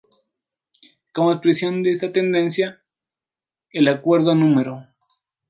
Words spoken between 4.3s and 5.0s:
No.